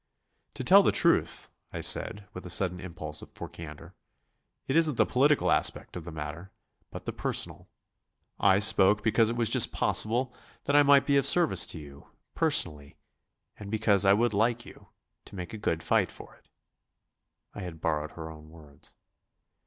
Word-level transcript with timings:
"To 0.55 0.63
tell 0.63 0.81
the 0.81 0.91
truth," 0.91 1.47
I 1.71 1.79
said, 1.79 2.27
with 2.33 2.43
a 2.47 2.49
sudden 2.49 2.79
impulse 2.79 3.23
for 3.35 3.47
candour, 3.47 3.93
"it 4.65 4.75
isn't 4.75 4.95
the 4.95 5.05
political 5.05 5.51
aspect 5.51 5.95
of 5.95 6.05
the 6.05 6.11
matter, 6.11 6.49
but 6.89 7.05
the 7.05 7.13
personal. 7.13 7.69
I 8.39 8.57
spoke 8.57 9.03
because 9.03 9.29
it 9.29 9.35
was 9.35 9.51
just 9.51 9.71
possible 9.71 10.35
that 10.63 10.75
I 10.75 10.81
might 10.81 11.05
be 11.05 11.17
of 11.17 11.27
service 11.27 11.67
to 11.67 11.77
you 11.77 12.07
personally 12.33 12.97
and 13.59 13.69
because 13.69 14.03
I 14.03 14.13
would 14.13 14.33
like 14.33 14.65
you... 14.65 14.87
to 15.25 15.35
make 15.35 15.53
a 15.53 15.57
good 15.59 15.83
fight 15.83 16.09
for 16.09 16.33
it." 16.33 16.47
I 17.53 17.59
had 17.61 17.79
borrowed 17.79 18.13
her 18.13 18.27
own 18.31 18.49
words. 18.49 18.95